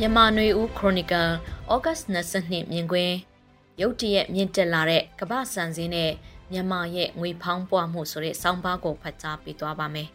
[0.00, 1.30] မြန်မာနွေဦးခရိုနီကယ်
[1.72, 1.98] ဩဂတ်
[2.34, 3.16] 22မြင်ကွင်း
[3.80, 6.12] ရုတ်တရက်မြင့်တက်လာတဲ့ကမ္ဘာစံစင်းနဲ့
[6.52, 10.08] မြန်မာရဲ့ငွေဖောင်းပွားမှုဆိုတဲ့စောင်းပါးကိုဖတ်ကြားပေးသွားပါမယ်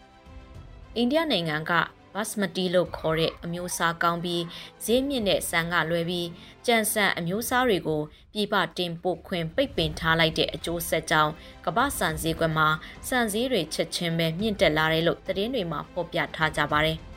[0.95, 1.71] ။အိန္ဒိယနိုင်ငံက
[2.13, 4.43] ဘတ်စမတီလို့ခေါ်တဲ့အမျိုးအစားကောင်းပြီး
[4.85, 6.27] ဈေးမြင့်တဲ့ဆန်ကလွဲပြီး
[6.65, 8.01] ကြံစံအမျိုးအစားတွေကို
[8.33, 11.31] ပြည်ပတင်ပို့ခွင့်ပိတ်ပင်ထားလိုက်တဲ့အကျိုးဆက်ကြောင့်
[11.65, 12.67] ကမ္ဘာစံစည်းကွက်မှာ
[13.09, 16.99] စံစည်းတွေချက်ချင်းပဲမြင့်တက်လာတယ်လို့သတင်းတွေမှာဖော်ပြထားကြပါတယ်။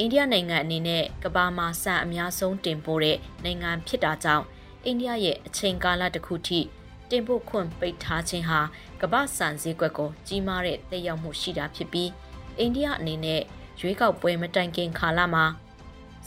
[0.00, 4.44] အိန္ဒိယနိုင်ငံအနေနဲ့ကမ္ဘာမှာစံအများဆုံးတင်ပို့တဲ့နိုင်ငံဖြစ်တာကြောင့်
[4.84, 6.60] အိန္ဒိယရဲ့အချိန်ကာလတစ်ခုထိ
[7.10, 8.60] တင်ပို့ခွင့်ပိတ်ထားခြင်းဟာ
[9.00, 12.10] ကမ္ဘာစံစည်းကွက်ကိုကြီးမားတဲ့သက်ရောက်မှုရှိတာဖြစ်ပြီး
[12.58, 13.42] အိန္ဒိယအနေနဲ့
[13.80, 15.44] ရွေးကောက်ပွဲမတိုင်ခင်ခါလမှာ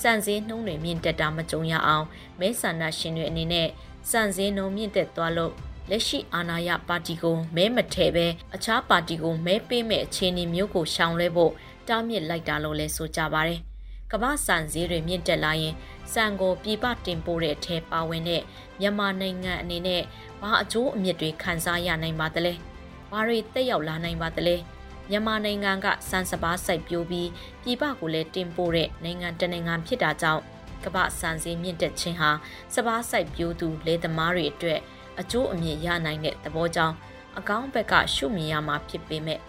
[0.01, 2.05] စံစည်းနှုန်းတွေမြင့်တက်တာမကြုံရအောင်
[2.39, 3.67] မဲဆန္ဒရှင်တွေအနေနဲ့
[4.11, 5.53] စံစည်းနှုန်းမြင့်တက်သွားလို့
[5.89, 11.51] လက်ရှိအာဏာရပါတီကိုမဲမထည့်ပဲအခြားပါတီကိုမဲပေးမဲ့အခြေအနေမျိုးကိုရှောင်လဲဖို့
[11.91, 13.53] တားမြစ်လိုက်တာလို့လည်းဆိုကြပါဗျ။
[14.11, 15.75] ကမ္ဘာစံစည်းတွေမြင့်တက်လာရင်
[16.13, 18.41] စံကိုပြပတင်ပို့တဲ့အထဲပါဝင်တဲ့
[18.79, 20.01] မြန်မာနိုင်ငံအနေနဲ့
[20.41, 22.53] ဘာအကျိုးအမြစ်တွေခံစားရနိုင်ပါသလဲ။
[23.11, 24.55] ဘာတွေတက်ရောက်လာနိုင်ပါသလဲ။
[25.09, 27.29] မြန်မာနိုင်ငံကစံစပါးစိုက်ပျိုးပြီး
[27.63, 30.41] ပြည်ပကိုလည်းတင်ပို့တဲ့နိုင်ငံတနိုင်ငံဖြစ်တာကြောင့်
[30.85, 32.31] ကမ္ဘာစံစည်းမြင့်တက်ခြင်းဟာ
[32.75, 34.79] စပါးစိုက်ပျိုးသူလယ်သမားတွေအတွက်
[35.19, 36.95] အကျိုးအမြင့်ရနိုင်တဲ့သဘောကြောင့်
[37.37, 39.39] အကောင်းဘက်ကရှုမြင်ရမှာဖြစ်ပေမဲ့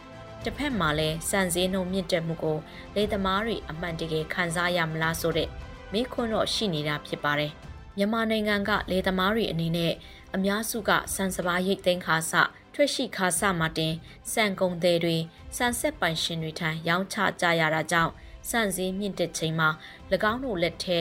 [0.44, 2.58] တစ်ဖက်မှာလည်းစံစည်းနှုံမြင့်တက်မှုကို
[2.96, 5.48] လေသမားတွေအမှန်တကယ်ခံစားရမလားဆိုတဲ့
[5.92, 7.52] မေးခွန်းတော့ရှိနေတာဖြစ်ပါတယ်။
[7.96, 9.92] မြန်မာနိုင်ငံကလေသမားတွေအနေနဲ့
[10.34, 12.32] အများစုကစံစပါးရိတ်သိမ်းခါစ
[12.74, 13.94] ထွက်ရှိခါစမှာတင်
[14.32, 15.16] စံကုန်သည်တွေ
[15.56, 18.12] စံဆက်ပိုင်ရှင်တွေထံရောင်းချကြရတာကြောင့်
[18.50, 19.68] စံစည်းမြင့်တက်ချိန်မှာ၎
[20.30, 21.00] င်းတို့လက်ထဲ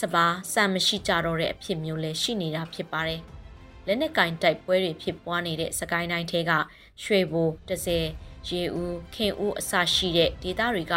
[0.00, 3.20] စပါးစံမရှိကြတော့တဲ့အဖြစ်မျိုးလည်းရှိနေတာဖြစ်ပါတယ်။
[3.86, 6.52] လက်နက်ကင်တိုက်ပွဲတွေဖြစ်ပွားနေတဲ့စကိုင်းတိုင်းထဲက
[7.02, 7.98] ရွှေဘိုတစဲ
[8.48, 10.94] ရေဦးခင်ဦးအစရှိတဲ့ဒေသတွေက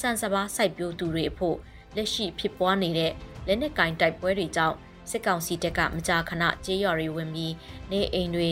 [0.00, 1.56] စံစပါးစိုက်ပျိုးသူတွေအဖို့
[1.96, 3.12] လက်ရှိဖြစ်ပွားနေတဲ့
[3.46, 4.76] လက်နက်ကင်တိုက်ပွဲတွေကြောင့်
[5.10, 7.54] စစ်ကောင်စီတပ်ကမကြာခဏကြေးရွာတွေဝင်ပြီး
[7.90, 8.50] နေအိမ်တွေ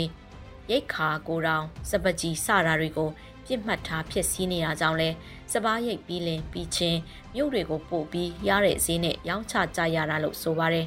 [0.70, 3.10] ရိတ်ခါကိုတောင်စပကြီးစတာတွေကို
[3.47, 5.09] ပြစ်မှတ်ထားဖြစ်စည်းနေတာကြောင့်လဲ
[5.53, 6.98] စပားရိတ်ပြီးလင်ပြီးချင်း
[7.34, 10.86] မြို့တွေကိုပို့ပြီးရတဲ့ဈေးနဲ့ရောင်းချကြရတာလို့ဆိုပါတယ်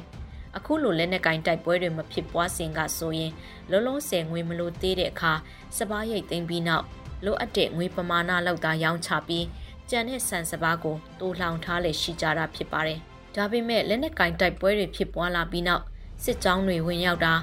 [0.56, 3.32] အခုလိုလက်နက်ကင်တိုက်ပွဲတွေမဖြစ်ပွားစဉ်ကဆိုရင်
[3.70, 5.32] လုံးလုံးဆယ်ငွေမလို့သေးတဲ့အခါ
[5.78, 6.86] စပားရိတ်သိမ်းပြီးနောက်
[7.24, 9.46] လိုအပ်တဲ့ငွေပမာဏလောက်သာရောင်းချပြီး
[9.90, 12.98] ကြံတဲ့ဆန်စပါးကိုတိုးလောင်ထားလေရှိကြတာဖြစ်ပါတယ်။
[13.36, 15.84] ဒါပေမဲ့လက်နက်ကင်တိုက်ပွဲတွေဖြစ်ပွားလာပြီးနောက်
[16.24, 17.34] စစ်ကြောင်းတွေဝင်ရောက်တာ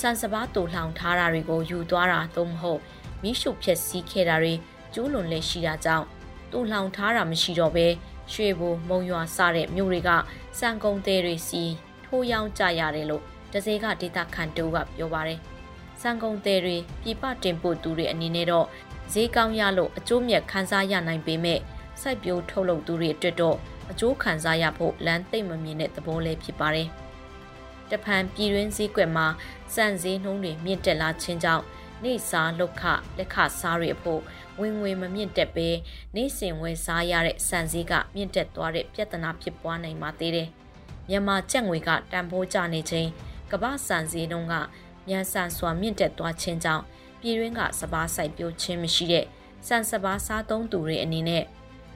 [0.00, 2.80] ဆန်စပါးတိုးလောင်ထားတာတွေကိုယူသွားတာသို့မဟုတ်
[3.22, 4.54] မိရှုဖျက်ဆီးခဲ့တာတွေ
[4.94, 6.06] ကျူးလွန်လေရှိတာကြောင့်
[6.52, 7.86] တိုးလောင်ထားတာမရှိတော့ဘဲ
[8.32, 10.10] ရွှေဘိုမုံရွာစတဲ့မြို့တွေက
[10.58, 11.62] စံကုန်သေးတွေစီ
[12.04, 15.40] ထိုးရောင်းကြရတယ်လို့တစေကဒေတာခန်တိုးကပြောပါတယ်။
[16.02, 18.66] စံကုန်သေးတွေပြပတင်ပို့သူတွေအနေနဲ့တော့
[19.12, 21.60] ဈေးကောင်းရလို့အကျိုးမြတ်ခံစားရနိုင်ပေမဲ့
[22.00, 23.56] စိုက်ပျိုးထုတ်လုပ်သူတွေအတွက်တော့
[23.90, 26.88] အကျိုးခံစားရဖို့လမ်းသိမ့်မမြင်တဲ့သဘောလေးဖြစ်ပါတယ်။
[27.90, 29.26] တဖန်ပြည်တွင်းဈေးကွက်မှာ
[29.74, 31.64] စံဈေးနှုန်းတွေမြင့်တက်လာခြင်းကြောင့်
[32.04, 32.82] နေစားလောက်ခ
[33.18, 34.20] လက်ခစားတွေအဖို့
[34.60, 35.68] ဝင်ငွေမမြင့်တက်ပဲ
[36.16, 40.48] နေစဉ်ဝယ်စားရတဲ့စံဈေးကမြင့်တက်သွားတဲ့ပြဿနာဖြစ်ပွားနိုင်ပါသေးတယ်။
[41.08, 43.08] မြန်မာကျပ်ငွေကတန်ဖိုးကျနေခြင်း
[43.52, 44.54] ကမ္ဘာစံဈေးနှုန်းက
[45.08, 46.84] မြန်ဆန်စွာမြင့်တက်သွားခြင်းကြောင့်
[47.20, 49.24] ပြည်တွင်းကစပားစိုက်ပျိုးခြင်းမရှိတဲ့
[49.66, 51.44] စံစပားစားသုံးသူတွေအနေနဲ့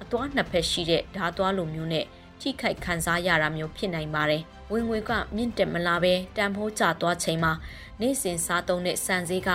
[0.02, 2.04] အသွားနှစ်ဖက်ရှိတဲ့ဓာသွားလိုမျိုးနဲ့
[2.40, 4.42] ထိခိုက်ခံစားရတာမျိုးဖြစ်နိုင်ပါတယ်။
[4.72, 7.52] ဝင်ငွေကမြင့်တက်မလာပဲတန်ဖိုးကျသွားချိန်မှာ
[8.00, 9.50] နေ့စဉ်စားသုံးတဲ့စံဈေးက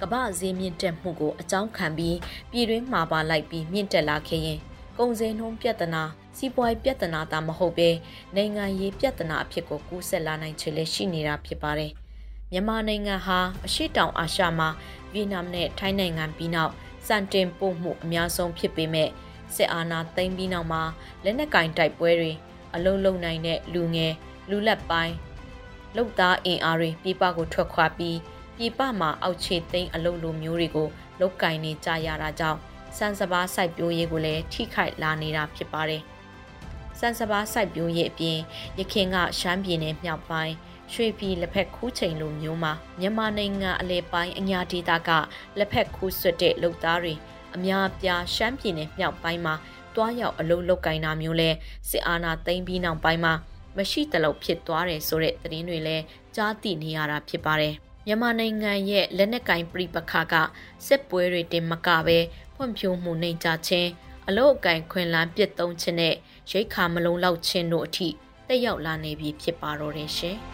[0.00, 2.16] ကမ္ဘာဈေးမြင့်တက်မှုကိုအကြောင်းခံပြီး
[2.50, 4.58] ပြည်တွင်းမှာပါလိုက်ပြီးမြင့်တက်လာခဲ့ရင်
[4.98, 6.02] ကုန်စည်နှုန်းပြဿနာ
[6.36, 7.90] စီးပွားရေးပြဿနာသာမဟုတ်ပဲ
[8.34, 11.92] နိုင်ငံရေးပြဿနာအဖြစ်ကိုကူးဆက်လာနိုင်ချေလည်းရှိနေတာဖြစ်ပါတယ်။
[12.56, 14.68] မြန်မာနိုင်ငံဟာအရှိတောင်အာရှမှာ
[15.12, 16.72] ဗီယက်နမ်နဲ့ထိုင်းနိုင်ငံပြီးနောက်
[17.06, 19.10] စံတင်ပို့မှုအများဆုံးဖြစ်ပေမဲ့
[19.54, 20.82] စစ်အာဏာသိမ်းပြီးနောက်မှာ
[21.24, 22.32] လက်နက်ကင်တိုက်ပွဲတွေ
[22.74, 24.14] အလုံးလုံးနိုင်တဲ့လူငယ်
[24.50, 25.14] လူလက်ပိုင်း
[25.96, 28.18] လုတ်သားအင်အားတွေပြည်ပကိုထွက်ခွာပြီး
[28.56, 30.88] ပြည်ပမှာအောက်ခြေသိမ်းအလုံးလိုမျိုးတွေကို
[31.20, 32.58] လုတ်ကင်နေကြရတာကြောင့်
[32.98, 36.02] စံစပါးစိုက်ပျိုးရေးကိုလည်းထိခိုက်လာနေတာဖြစ်ပါတယ်။
[36.98, 38.38] စံစပါးစိုက်ပျိုးရေးအပြင်
[38.78, 40.54] ရခင်ကရှမ်းပြည်နယ်မြောက်ပိုင်း
[40.92, 45.10] ရွှေပြည်လက်ဖက်ခူးချိန်လိုမျိုးမှာမြန်မာနိုင်ငံအလဲပိုင်းအညာဒေသက
[45.58, 47.14] လက်ဖက်ခူးဆွတ်တဲ့လုပ်သားတွေ
[47.56, 49.54] အများပြားရှမ်းပြည်နယ်မြောက်ပိုင်းမှာ
[49.94, 51.50] တွားရောက်အလုပ်လုပ်ကင်တာမျိုးလဲ
[51.90, 53.34] စစ်အာဏာသိမ်းပြီးနောက်ပိုင်းမှာ
[53.76, 56.04] မရှိတလို့ဖြစ်သွားတယ်ဆိုတဲ့သတင်းတွေလည်း
[56.36, 57.74] ကြားသိနေရတာဖြစ်ပါတယ်
[58.06, 60.34] မြန်မာနိုင်ငံရဲ့လက်နက်ကင်ပြိပခါက
[60.86, 62.18] စစ်ပွဲတွေတင်မကပဲ
[62.54, 63.90] ဖွံ့ဖြိုးမှုနှိမ်ချခြင်း
[64.28, 66.14] အလုတ်အကင်ခွင်လန်းပြစ်သုံးခြင်းနဲ့
[66.50, 68.08] ရိတ်ခါမလုံးလောက်ခြင်းတို့အထိ
[68.48, 70.38] တက်ရောက်လာနေပြီဖြစ်ပါတော့တယ်ရှင်။